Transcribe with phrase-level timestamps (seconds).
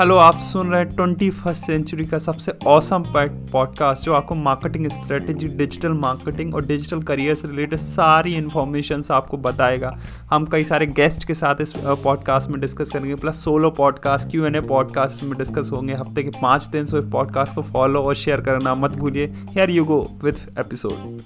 [0.00, 4.88] Hello, आप सुन रहे हैं ट्वेंटी फ़र्स्ट सेंचुरी का सबसे औसम पॉडकास्ट जो आपको मार्केटिंग
[4.88, 9.98] स्ट्रेटेजी डिजिटल मार्केटिंग और डिजिटल करियर से रिलेटेड सारी इन्फॉर्मेशन आपको बताएगा।
[10.30, 14.44] हम कई सारे गेस्ट के साथ इस पॉडकास्ट में डिस्कस करेंगे plus solo podcast Q
[14.44, 18.02] and A podcast में डिस्कस होंगे। हफ़्ते के पाँच दिन सो इस पॉडकास्ट को फॉलो
[18.02, 21.22] और शेयर करना मत भूलिए। Here you go with episode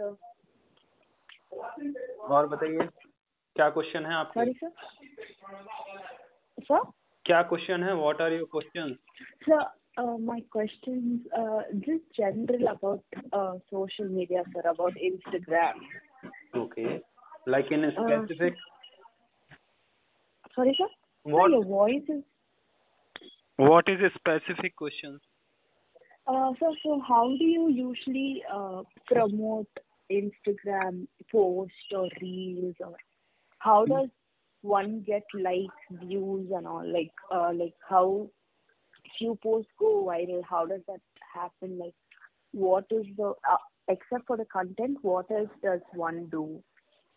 [0.00, 1.76] अच्छा।
[2.28, 2.86] और बताइए
[3.56, 4.40] क्या क्वेश्चन है आपके?
[4.40, 4.52] सॉरी
[6.60, 6.82] सर
[7.24, 7.92] क्या क्वेश्चन है?
[7.94, 8.94] What are your question
[9.44, 9.64] sir
[10.20, 11.00] my question
[11.86, 13.18] just general about
[13.70, 15.80] social media sir about Instagram
[16.62, 16.96] okay
[17.48, 18.54] like in specific
[20.56, 20.94] sorry sir
[21.26, 22.22] what your voice is
[23.58, 25.18] what is a specific question
[26.54, 28.30] sir so how do you usually
[29.08, 32.96] promote Instagram post or reels or
[33.58, 33.92] how hmm.
[33.92, 34.08] does
[34.62, 36.86] one get likes, views and all?
[36.86, 38.30] Like uh like how
[39.18, 41.00] few posts go viral, how does that
[41.34, 41.78] happen?
[41.78, 41.94] Like
[42.52, 43.56] what is the uh,
[43.88, 46.62] except for the content, what else does one do?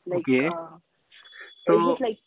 [0.05, 0.47] Like okay.
[0.47, 0.77] uh,
[1.67, 2.19] so, is it like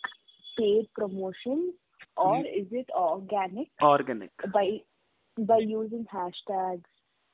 [0.59, 1.73] paid promotion
[2.17, 2.47] or hmm.
[2.47, 3.69] is it organic?
[3.83, 4.31] Organic.
[4.53, 4.81] By
[5.39, 6.85] by using hashtags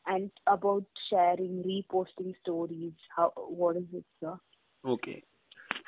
[0.07, 2.93] and about sharing, reposting stories.
[3.17, 4.35] How what is it, sir?
[4.85, 5.23] Okay.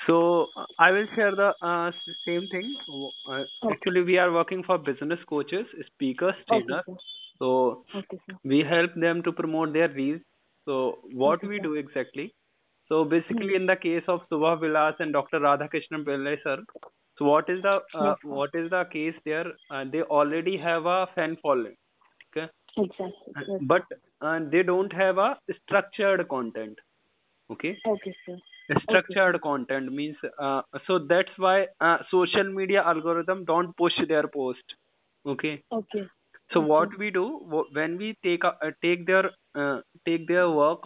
[0.07, 0.47] So
[0.79, 1.91] I will share the uh,
[2.27, 2.75] same thing.
[3.29, 3.73] Uh, okay.
[3.73, 6.83] Actually, we are working for business coaches, speakers, trainers.
[6.89, 6.99] Okay,
[7.39, 10.21] so okay, we help them to promote their reels.
[10.65, 12.35] So what we do exactly?
[12.89, 13.63] So basically, hmm.
[13.63, 15.41] in the case of Subha Vilas and Dr.
[15.41, 16.59] Radhakrishnan Pillai sir,
[17.19, 19.47] so what is the uh, what is the case there?
[19.71, 21.77] Uh, they already have a fan following.
[22.37, 22.51] Okay.
[22.77, 23.33] Exactly.
[23.37, 23.61] Yes.
[23.63, 23.83] But
[24.21, 26.79] uh, they don't have a structured content.
[27.51, 27.77] Okay.
[27.87, 28.39] Okay, sir.
[28.85, 29.43] Structured okay.
[29.43, 34.63] content means uh, so that's why uh, social media algorithm don't push their post.
[35.27, 35.63] Okay.
[35.71, 36.05] Okay.
[36.53, 36.69] So okay.
[36.69, 40.81] what we do when we take uh, take their uh, take their work,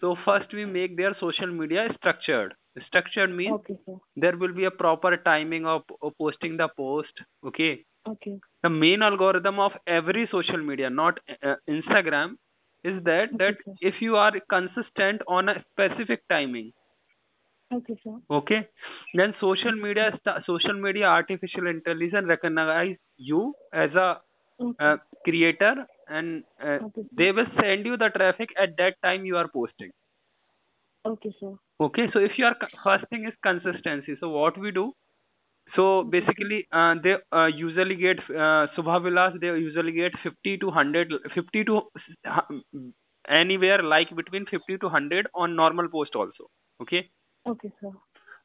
[0.00, 2.54] so first we make their social media structured.
[2.86, 3.76] Structured means okay,
[4.16, 7.12] there will be a proper timing of, of posting the post.
[7.44, 8.38] Okay Okay.
[8.62, 12.36] The main algorithm of every social media, not uh, Instagram,
[12.84, 13.74] is that okay, that sir.
[13.80, 16.72] if you are consistent on a specific timing.
[17.72, 18.16] Okay, sir.
[18.30, 18.68] Okay.
[19.14, 20.12] Then social media,
[20.46, 24.20] social media, artificial intelligence recognize you as a
[24.60, 24.84] okay.
[24.84, 25.74] uh, creator,
[26.08, 29.90] and uh, okay, they will send you the traffic at that time you are posting.
[31.04, 31.54] Okay, sir.
[31.80, 32.06] Okay.
[32.12, 32.52] So if your
[32.84, 34.92] first thing is consistency, so what we do,
[35.74, 39.34] so basically, uh, they uh, usually get uh, Subha Vilas.
[39.40, 41.80] They usually get 50 to 100, 50 to
[42.24, 42.40] uh,
[43.28, 46.48] anywhere like between 50 to 100 on normal post also.
[46.80, 47.08] Okay.
[47.46, 47.90] Okay, sir.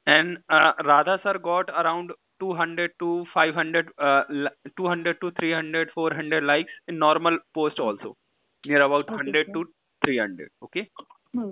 [0.08, 4.24] And uh, Radha sir got around 200 to 500, uh,
[4.76, 8.18] 200 to 300, 400 likes in normal post also.
[8.66, 9.54] Near about okay, 100 sir.
[9.54, 9.66] to
[10.06, 10.50] 300.
[10.64, 10.90] Okay.
[11.34, 11.52] Hmm.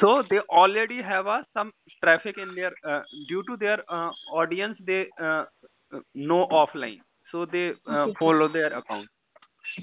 [0.00, 4.78] So they already have a some traffic in their uh, due to their uh, audience
[4.86, 5.44] they uh,
[6.14, 6.98] know offline,
[7.32, 9.08] so they uh, follow their account.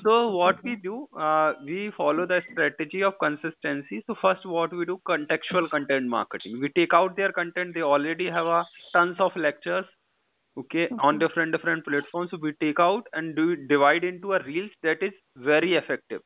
[0.03, 4.03] So what we do, uh, we follow the strategy of consistency.
[4.06, 6.59] So first, what we do, contextual content marketing.
[6.62, 7.74] We take out their content.
[7.74, 9.85] They already have a tons of lectures,
[10.57, 10.95] okay, okay.
[11.00, 12.31] on different different platforms.
[12.31, 16.22] So we take out and do divide into a reels that is very effective.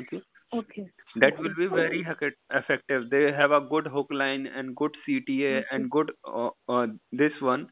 [0.00, 0.20] Okay.
[0.56, 0.86] Okay.
[1.16, 2.06] That will be very
[2.50, 3.10] effective.
[3.10, 7.68] They have a good hook line and good CTA and good uh, uh, this one.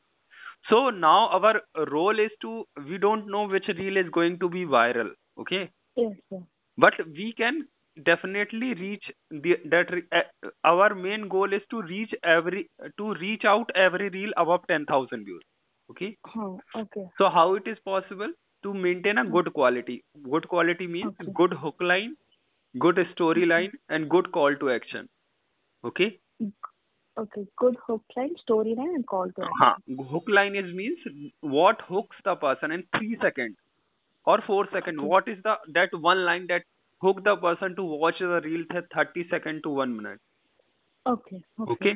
[0.71, 4.65] So now our role is to we don't know which reel is going to be
[4.65, 5.11] viral.
[5.39, 5.71] Okay.
[5.97, 6.41] Yes, sir.
[6.77, 7.67] But we can
[8.03, 12.69] definitely reach the that uh, our main goal is to reach every
[12.99, 15.43] to reach out every reel above 10000 views
[15.91, 18.33] okay oh, okay so how it is possible
[18.65, 21.33] to maintain a good quality good quality means okay.
[21.37, 22.17] good hook line
[22.79, 25.09] good storyline and good call to action.
[25.85, 26.19] Okay?
[27.17, 29.53] Okay good hook line storyline and call to action.
[29.63, 30.99] Haan, hook line is means
[31.41, 33.57] what hooks the person in 3 seconds
[34.27, 34.99] or 4 seconds.
[34.99, 35.07] Okay.
[35.07, 36.63] what is the that one line that
[37.01, 40.21] hook the person to watch the reel 30 second to 1 minute.
[41.07, 41.95] Okay okay, okay?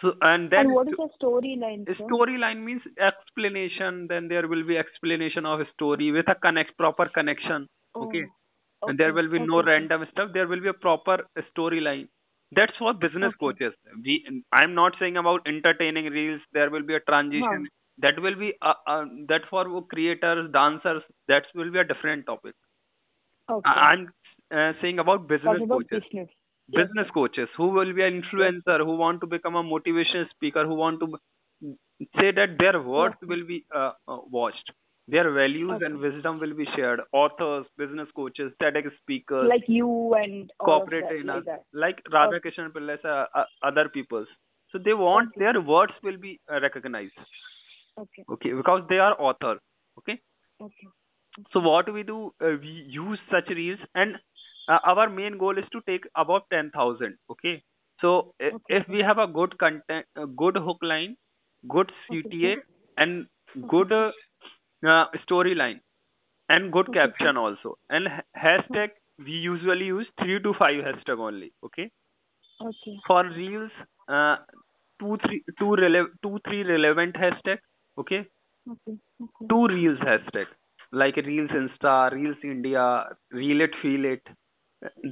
[0.00, 4.06] so and then and what is the storyline storyline means explanation.
[4.08, 7.68] Then there will be explanation of a story with a connect proper connection.
[7.94, 8.06] Oh.
[8.06, 8.24] okay
[8.82, 8.90] Okay.
[8.90, 9.46] and there will be okay.
[9.46, 11.18] no random stuff there will be a proper
[11.50, 12.08] storyline
[12.52, 13.38] that's what business okay.
[13.40, 13.72] coaches
[14.04, 14.16] we
[14.52, 17.72] i'm not saying about entertaining reels there will be a transition no.
[18.04, 19.64] that will be uh, uh, that for
[19.94, 22.54] creators dancers that will be a different topic
[23.50, 23.76] okay.
[23.88, 24.08] i'm
[24.54, 26.28] uh, saying about business about coaches business.
[26.80, 30.74] business coaches who will be an influencer who want to become a motivational speaker who
[30.74, 31.16] want to
[32.20, 34.70] say that their words will be uh, uh, watched
[35.08, 35.84] their values Okay.
[35.86, 41.44] and wisdom will be shared authors business coaches TEDx speakers Like you and corporate trainers
[41.72, 44.28] like Radha Krishnan Pillai, uh, uh, other peoples
[44.70, 45.38] so they want Okay.
[45.38, 47.14] their words will be uh, recognized
[47.98, 48.24] Okay.
[48.30, 49.58] okay because they are author
[49.98, 50.20] okay
[50.60, 50.88] Okay.
[51.52, 54.16] so what we do uh, we use such reels and
[54.68, 57.62] uh, our main goal is to take above 10000 okay
[58.00, 58.76] so Okay.
[58.78, 61.16] if we have a good content a good hook line
[61.68, 62.54] good cta
[62.96, 63.26] and
[63.68, 64.10] good uh,
[64.84, 65.80] uh, storyline
[66.48, 67.00] and good Okay.
[67.00, 71.90] caption also and ha- hashtag we usually use 3 to 5 hashtag only okay
[72.60, 72.96] Okay.
[73.06, 73.70] for reels
[74.08, 74.36] uh,
[75.00, 77.58] two three two rele- two three relevant hashtag
[77.98, 78.26] okay
[78.68, 78.98] Okay.
[79.22, 79.46] Okay.
[79.50, 80.46] two reels hashtag
[80.92, 82.84] like reels insta reels india
[83.40, 84.32] reel it feel it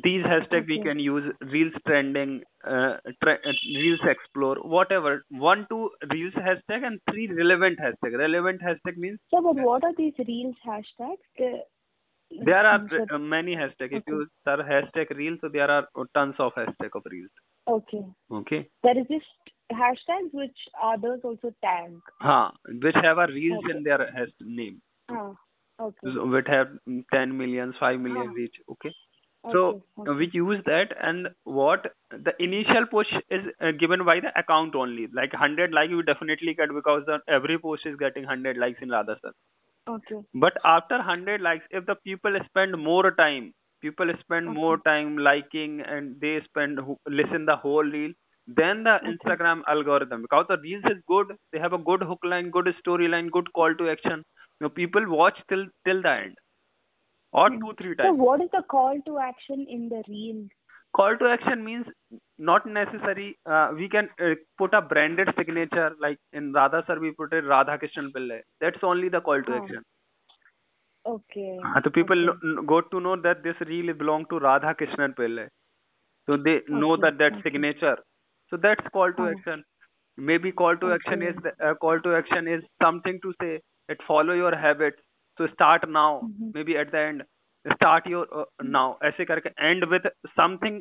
[0.07, 2.33] these hashtag we can use reels trending
[2.67, 2.97] uh,
[3.27, 9.19] uh, reels explore whatever one two reels hashtag and three relevant hashtag relevant hashtag means
[9.31, 11.25] So, but what are these reels hashtags?
[11.39, 11.59] The,
[12.45, 12.81] there are
[13.13, 17.03] uh, many hashtag if you search hashtag reels so there are tons of hashtag of
[17.11, 17.31] reels
[17.69, 18.05] okay.
[18.33, 19.23] okay There is this
[19.73, 21.93] hashtags which others also tag.
[22.21, 22.53] ha
[22.83, 23.77] which have a reels Okay.
[23.77, 24.81] in their has name
[25.11, 25.33] Ah.
[25.81, 26.09] Okay.
[26.15, 28.43] so which have mm, 10 millions 5 million Ah.
[28.47, 28.93] each okay
[29.51, 30.11] so okay.
[30.19, 35.07] we use that and what the initial push is uh, given by the account only
[35.13, 38.91] like 100 like you definitely get because the, every post is getting 100 likes in
[38.91, 39.33] radha sir
[39.87, 40.25] Okay.
[40.35, 44.59] but after 100 likes if the people spend more time people spend Okay.
[44.59, 46.79] more time liking and they spend
[47.21, 48.13] listen the whole reel
[48.61, 49.13] then the Okay.
[49.13, 53.31] instagram algorithm because the reels is good they have a good hook line good storyline
[53.39, 54.19] good call to action
[54.61, 56.37] you know, people watch till till the end
[57.35, 57.59] or Hmm.
[57.61, 60.49] two three So, what is the call to action in the reel?
[60.97, 61.87] call to action means
[62.39, 67.13] not necessary uh, we can uh, put a branded signature like in radha sir we
[67.23, 69.61] put it radha krishnan pillai that's only the call to Ah.
[69.61, 69.83] action
[71.07, 71.77] Okay.
[71.77, 72.61] uh, the people okay.
[72.67, 75.47] got to know that this really belong to radha krishnan pillai
[76.29, 77.45] so they know Okay, that that okay.
[77.47, 77.97] signature
[78.53, 79.35] so that's call to Ah.
[79.35, 79.65] action
[80.31, 83.53] maybe call to action is the, uh, call to action is something to say
[83.89, 85.03] that follow your habits
[85.38, 86.54] so start now Mhm.
[86.54, 87.24] maybe at the end
[87.76, 90.80] start your uh, now ऐसे करके end with something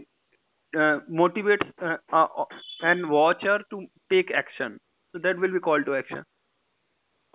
[0.77, 2.45] uh, motivates uh, uh, uh,
[2.93, 4.79] an watcher to take action
[5.13, 6.25] so that will be call to action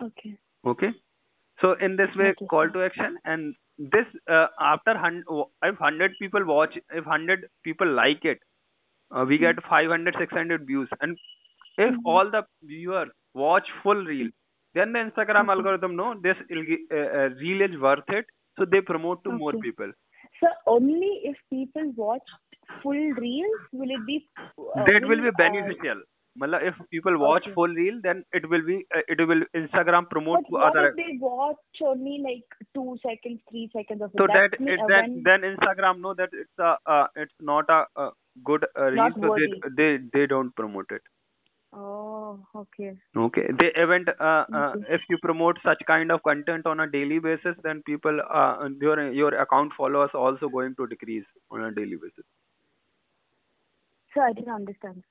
[0.00, 0.38] Okay.
[0.66, 0.90] okay
[1.60, 2.50] so in this way Okay.
[2.50, 7.88] call to action and this uh, after hun- if 100 people watch if 100 people
[8.00, 8.38] like it
[9.10, 11.18] uh, we get 500 600 views and
[11.78, 12.04] if Mhm.
[12.04, 14.30] all the viewers watch full reel
[14.75, 15.53] then the instagram Okay.
[15.55, 18.25] algorithm know this uh, uh, reel is worth it
[18.57, 19.91] so they promote to more people
[20.41, 22.27] So, only if people watch
[22.83, 24.17] full reels will it be.
[24.47, 26.01] Uh, that will be uh, beneficial
[26.41, 27.53] Matlab, if people watch Okay.
[27.55, 30.85] full reel then it will be uh, it will instagram promote But to what other
[30.89, 32.45] if they watch only like
[32.75, 36.29] two seconds, three seconds of so that me- it, then when- then instagram know that
[36.43, 38.11] it's a uh, it's not a uh,
[38.51, 39.47] good uh, reel Not so they,
[39.81, 41.01] they they don't promote it
[41.72, 42.96] Oh, okay.
[43.16, 44.84] okay they event uh, uh, Okay.
[44.88, 49.12] if you promote such kind of content on a daily basis then people uh, your
[49.12, 52.24] your account followers also going to decrease on a daily basis
[54.14, 55.02] So I didn't understand.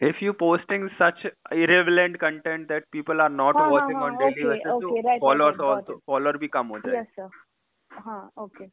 [0.00, 4.18] if you posting such irrelevant content that people are not हाँ, हाँ, watching हाँ, on
[4.18, 6.02] daily okay, basis okay, so right, right, followers right, got also it.
[6.06, 7.28] follower भी कम हो जाएगा Yes, sir.
[8.06, 8.70] हाँ, okay.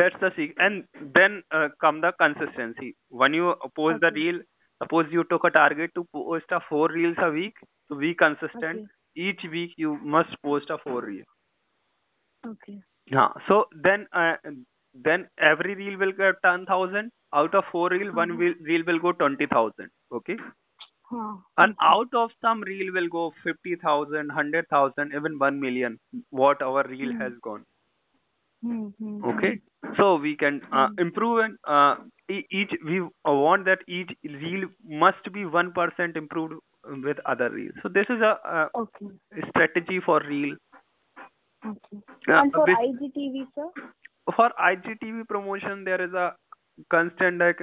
[0.00, 4.16] that's the secret and then uh, come the consistency when you post the Okay.
[4.20, 4.40] reel
[4.83, 7.55] suppose you took a target to post a four reels a week
[7.87, 8.87] so be consistent Okay.
[9.15, 11.25] each week you must post a four reel
[12.45, 12.83] Okay.
[13.07, 14.35] yeah so then uh,
[14.93, 18.37] then every reel will get 10000 out of four reel one Mhm.
[18.37, 20.37] reel, reel will go 20000 okay
[21.11, 21.43] हाँ.
[21.57, 27.11] and out of some reel will go 50000 100000 even 1 million what our reel
[27.11, 27.19] Hmm.
[27.19, 27.65] has gone
[28.63, 29.59] Hmm, hmm, okay
[29.97, 30.99] so we can uh, Mm.
[30.99, 31.95] improve and uh,
[32.29, 34.67] each we want that each reel
[35.03, 36.53] must be 1% improved
[37.07, 38.33] with other reels so this is a,
[38.75, 39.07] Okay.
[39.49, 40.55] strategy for reel
[41.65, 41.97] Okay.
[42.27, 43.69] Uh, And for with- IGTV, sir?
[44.35, 46.35] for igtv promotion there is a
[46.93, 47.61] constant like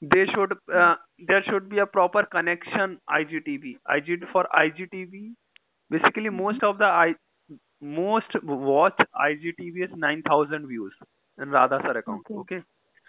[0.00, 0.94] they should uh,
[1.30, 5.22] there should be a proper connection igtv ig for igtv
[5.90, 7.14] basically most of the i
[7.98, 10.94] most watched igtv is 9000 views
[11.42, 12.40] in radha sir account Okay.
[12.44, 12.62] okay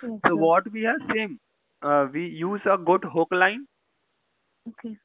[0.04, 1.40] Yes, So what we have same,
[1.82, 3.66] uh, we use a good hook line,
[4.70, 4.98] Okay.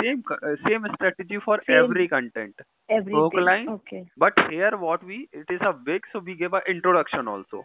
[0.00, 1.76] same uh, same strategy for Same.
[1.84, 2.54] every content.
[2.88, 3.44] Everything.
[3.44, 3.68] line?
[3.68, 4.04] Okay.
[4.16, 7.64] But here what we it is a big, so we give a introduction also.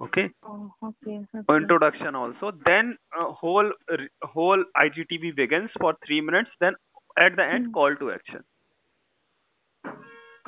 [0.00, 0.30] Okay.
[0.44, 1.20] Oh, okay.
[1.36, 1.56] okay.
[1.56, 2.52] Introduction also.
[2.66, 3.72] Then uh, whole
[4.22, 6.50] whole IGTV begins for three minutes.
[6.60, 6.74] Then
[7.18, 7.72] at the end, Hmm.
[7.72, 8.44] call to action.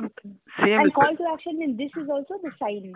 [0.02, 0.30] Okay.
[0.60, 0.80] Same.
[0.80, 2.92] And call to action in this is also the sign.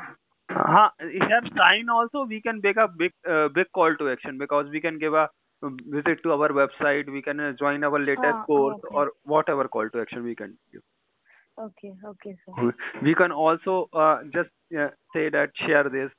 [0.54, 4.66] Uh, here sign also we can make a big uh, big call to action because
[4.70, 5.28] we can give a
[5.62, 7.10] um, visit to our website.
[7.10, 8.94] We can uh, join our latest Ah, course okay.
[8.94, 10.82] or whatever call to action we can give.
[11.58, 11.92] Okay.
[12.04, 12.54] Okay, sir.
[13.02, 16.10] we can also uh, just uh, say that share this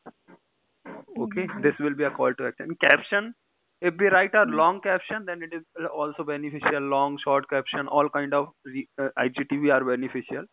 [1.26, 1.64] okay Mhm.
[1.64, 3.34] this will be a call to action caption
[3.82, 4.56] if we write a Mhm.
[4.60, 5.64] long caption then it is
[6.02, 10.46] also beneficial long short caption all kind of re- uh, igtv are beneficial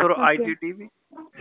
[0.00, 0.28] So Okay.
[0.32, 0.88] igtv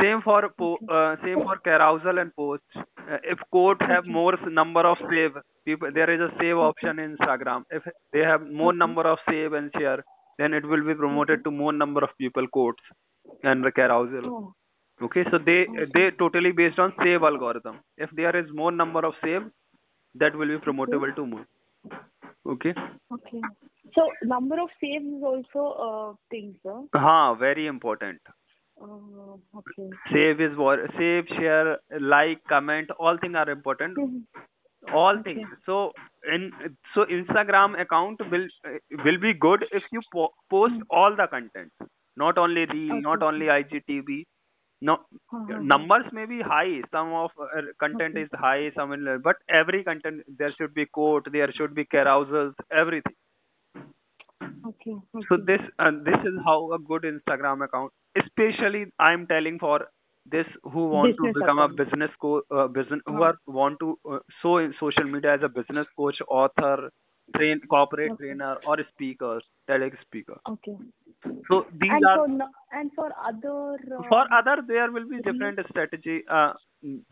[0.01, 4.47] same for po- uh, same for carousel and posts uh, if quote have more s-
[4.59, 5.33] number of save
[5.65, 7.63] people there is a save option in instagram.
[7.71, 7.83] If
[8.13, 10.03] they have more number of save and share
[10.39, 12.83] then it will be promoted to more number of people quotes
[13.43, 14.25] and the carousel.
[14.25, 14.53] Oh,
[15.07, 15.59] okay so they
[15.95, 17.79] they totally based on save algorithm.
[17.97, 19.43] If there is more number of save
[20.15, 21.45] that will be promotable to more.
[22.45, 22.73] Okay?
[23.13, 23.41] Okay.
[23.95, 26.77] So number of saves is also a thing, sir.
[26.95, 28.19] ha very important
[28.81, 29.89] Oh, okay.
[30.11, 34.23] save is what save share like comment all things are important Mhm.
[35.01, 35.23] all Okay.
[35.27, 35.77] things so
[36.35, 36.43] in
[36.93, 38.47] so instagram account will
[39.05, 41.71] will be good if you po- post all the content
[42.23, 43.01] not only the Okay.
[43.09, 44.19] not only igtv
[44.89, 44.95] no
[45.33, 45.61] Uh-huh.
[45.73, 48.23] numbers may be high some of uh, content Okay.
[48.23, 52.55] is high some in, but every content there should be quote there should be carousels
[52.83, 53.17] everything
[54.67, 54.91] Okay.
[55.15, 55.27] okay.
[55.29, 57.91] so this uh, this is how a good instagram account
[58.23, 59.79] especially i'm telling for
[60.35, 61.59] this who want Business to become account.
[61.59, 65.41] a business co- uh, business who are want to uh, show in social media as
[65.43, 66.91] a business coach author
[67.37, 68.19] train corporate Okay.
[68.19, 70.77] trainer or speaker TEDx speaker Okay.
[71.47, 73.77] so these And are for no, and for other.
[73.97, 76.53] Uh, for other there will be different strategy uh,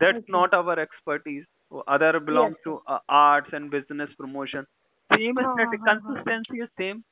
[0.00, 0.28] that's Okay.
[0.28, 1.44] not our expertise
[1.88, 4.66] other belongs Yes, to uh, arts and business promotion
[5.14, 6.14] same Ha, strategy ha, ha.
[6.14, 7.04] consistency is same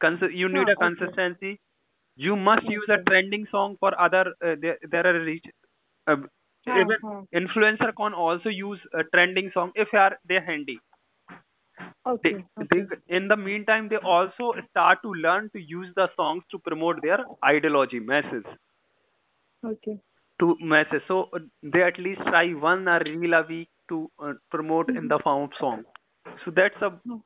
[0.00, 1.60] Cons- you need Ha, a consistency
[2.16, 5.44] you must use a trending song for other uh, there, there are reach
[6.06, 6.16] uh,
[6.66, 6.98] Ha, even
[7.34, 10.78] influencer can also use a trending song if they are they're handy
[12.06, 12.34] Okay.
[12.34, 12.68] they, okay.
[12.70, 17.00] they in the meantime they also start to learn to use the songs to promote
[17.02, 18.46] their ideology message
[19.64, 20.00] Okay.
[20.40, 21.02] to message.
[21.08, 25.18] So uh, they at least try one reel a week to uh, promote in the
[25.22, 25.84] form of song.
[26.44, 27.18] So that's a Hmm.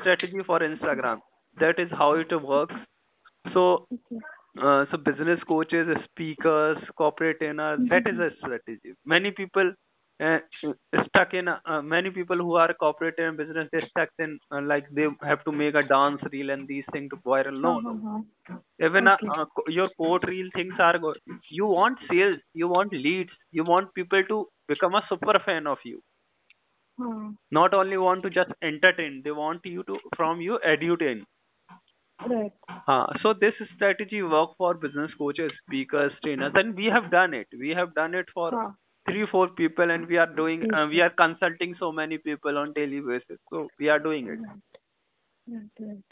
[0.00, 1.20] strategy for Instagram.
[1.60, 2.74] That is how it works.
[3.54, 3.86] So
[4.62, 8.94] uh, so business coaches, speakers, corporate trainers that is a strategy.
[9.04, 9.72] Many people
[10.22, 10.38] uh,
[11.08, 14.86] stuck in uh, many people who are corporate and business they're stuck in uh, like
[14.90, 17.60] they have to make a dance reel and these things to viral.
[17.60, 17.98] No, no.
[18.04, 18.22] ha.
[18.80, 19.28] Even Okay.
[19.28, 21.18] uh, uh, your quote reel things are good.
[21.50, 25.78] You want sales, you want leads, you want people to become a super fan of
[25.84, 26.02] you.
[26.98, 27.06] Ha.
[27.50, 31.24] Not only want to just entertain, they want you to from you edutain.
[32.24, 32.52] Right.
[32.88, 37.46] Uh, so this strategy work for business coaches, speakers, trainers, and we have done it.
[37.58, 38.74] We have done it for Ha.
[39.08, 40.72] three, four people, and we are doing.
[40.74, 43.38] Uh, we are consulting so many people on daily basis.
[43.50, 44.40] So we are doing it.
[45.78, 46.02] Right.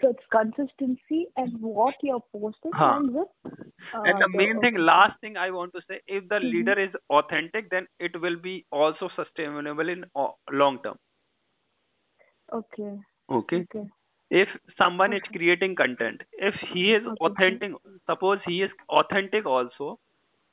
[0.00, 2.96] So it's consistency and what you're posting Ha.
[2.96, 3.28] and with.
[3.44, 6.50] Uh, and the main thing, last thing I want to say, if the Mhm.
[6.52, 10.98] leader is authentic, then it will be also sustainable in uh, long term.
[12.52, 12.98] Okay.
[13.30, 13.60] Okay.
[13.62, 13.88] Okay.
[14.42, 14.48] If
[14.78, 17.72] someone is creating content, if he is authentic,
[18.10, 19.98] suppose he is authentic also,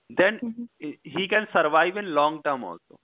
[0.10, 0.70] then Mhm.
[1.04, 3.00] he can survive in long term also.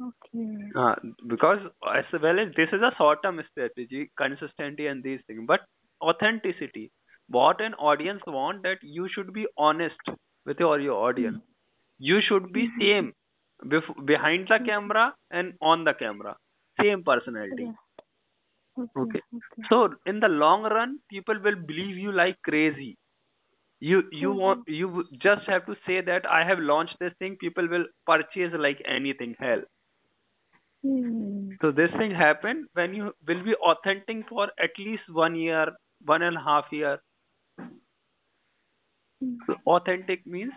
[0.00, 0.70] Okay.
[0.76, 0.94] Uh,
[1.26, 1.60] because
[1.94, 5.60] as well as this is a short term strategy, consistency and these things, but
[6.02, 6.90] authenticity.
[7.28, 10.00] What an audience want that you should be honest
[10.44, 11.40] with your, your audience.
[11.98, 13.12] You should be same
[13.64, 16.36] bef- behind the camera and on the camera.
[16.80, 17.64] Same personality.
[17.64, 17.72] Yeah.
[18.96, 19.22] Okay.
[19.34, 19.62] Okay.
[19.68, 22.96] So in the long run, people will believe you like crazy.
[23.80, 24.40] You you Mhm.
[24.42, 27.36] want you just have to say that I have launched this thing.
[27.36, 29.34] People will purchase like anything.
[29.38, 29.62] Hell.
[30.82, 31.56] Hmm.
[31.60, 35.66] So this thing happen when you will be authentic for at least one year,
[36.04, 37.00] one and a half year.
[39.20, 39.38] Hmm.
[39.46, 40.52] So authentic means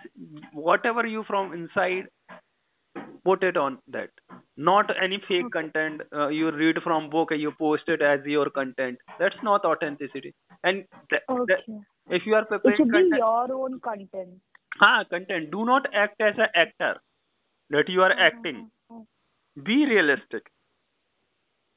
[0.54, 2.08] whatever you from inside,
[3.24, 4.10] put it on that.
[4.58, 8.50] Not any fake content uh, you read from book and you post it as your
[8.50, 8.98] content.
[9.20, 10.34] That's not authenticity.
[10.64, 14.42] And th- th- if you are preparing It should be your own content.
[14.82, 15.52] ah, content.
[15.52, 17.00] Do not act as an actor
[17.70, 18.70] that you are acting.
[18.90, 19.06] Oh,
[19.64, 20.44] Be realistic.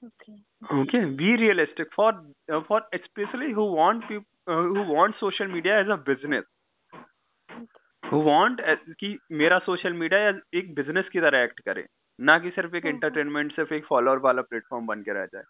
[0.05, 0.39] Okay.
[0.73, 2.13] Okay, be realistic for
[2.53, 6.45] uh, for especially who want peop- uh, who want social media as a business.
[8.19, 11.87] Want uh, कि मेरा social media एक business की तरह act करे
[12.21, 15.43] ना कि सिर्फ़ एक हम्म। एंटरटेनमेंट सिर्फ़ एक फॉलोअर वाला प्लेटफॉर्म बन के रह जाए।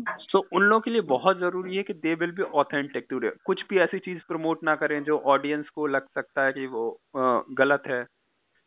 [0.00, 3.20] सो so, उन लोगों के लिए बहुत ज़रूरी है कि they will be authentic to
[3.46, 6.90] कुछ भी ऐसी चीज़ प्रमोट ना करें जो ऑडियंस को लग सकता है कि वो
[6.90, 8.06] अ, गलत है।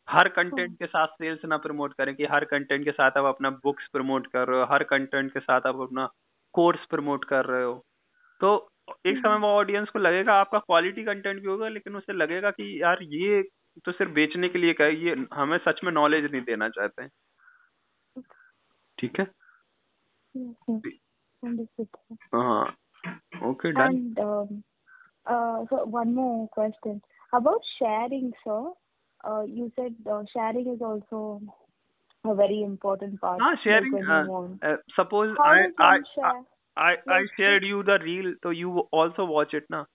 [0.10, 3.50] हर कंटेंट के साथ सेल्स ना प्रमोट करें कि हर कंटेंट के साथ आप अपना
[3.50, 6.10] बुक्स प्रमोट कर रहे हो हर कंटेंट के साथ आप अपना
[6.53, 7.86] कोर्स प्रमोट कर रहे हो।
[8.41, 8.70] तो
[9.06, 12.82] एक समय वो ऑडियंस को लगेगा आपका क्वालिटी कंटेंट भी होगा लेकिन उसे लगेगा कि
[12.82, 13.44] यार ये
[13.86, 17.12] तो सिर्फ़ बेचने के लिए कहे ये हमें सच में नॉलेज नहीं देना चाहते हैं।
[18.98, 19.27] ठीक है?
[23.50, 23.72] Okay
[25.84, 27.01] one more question
[27.34, 28.34] about sharing
[30.25, 31.41] sharing is also
[32.25, 33.60] very important part
[34.91, 35.62] suppose I
[36.77, 39.86] I I shared you the reel, so you also watch it now.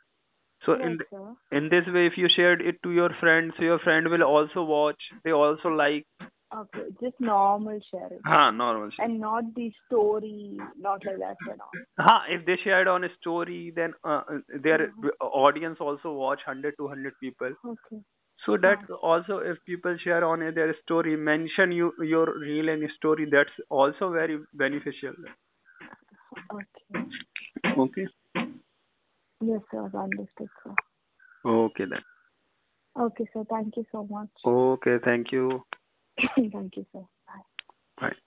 [0.66, 1.58] So in Yes, th- sir.
[1.58, 4.62] in this way, if you shared it to your friends, so your friend will also
[4.62, 5.08] watch.
[5.24, 6.06] They also like.
[6.54, 8.20] Okay, just normal sharing.
[8.26, 8.90] हाँ normal.
[8.90, 9.04] shit.
[9.06, 10.58] And not the story,
[10.88, 12.06] not like that and all.
[12.08, 14.22] हाँ if they shared on a story, then uh,
[14.68, 17.54] their audience also watch 100 to 100 people.
[17.64, 18.02] Okay.
[18.46, 23.28] So that also if people share on their story, mention you your reel and story.
[23.30, 25.14] That's also very beneficial.
[26.52, 27.02] Okay.
[27.78, 28.06] Okay.
[29.40, 29.90] Yes, sir.
[29.94, 30.74] Understood, sir.
[31.44, 32.02] Okay then.
[32.96, 33.44] Okay, sir.
[33.48, 34.28] Thank you so much.
[34.44, 34.98] Okay.
[35.04, 35.64] Thank you.
[36.18, 37.06] Thank you, sir.
[37.28, 37.46] Bye.
[37.98, 38.18] Bye.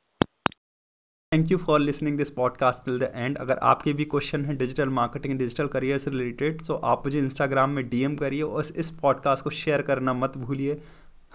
[1.31, 4.89] Thank you for listening this podcast till the end अगर आपके भी question हैं digital
[4.97, 9.43] marketing digital career से related तो आप मुझे Instagram में DM करिए और इस पॉडकास्ट
[9.43, 10.79] को शेयर करना मत भूलिए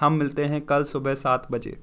[0.00, 1.76] हम मिलते हैं कल सुबह सात बजे